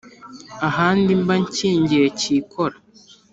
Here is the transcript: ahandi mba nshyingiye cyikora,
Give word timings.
ahandi 0.67 1.11
mba 1.21 1.35
nshyingiye 1.43 2.07
cyikora, 2.19 2.75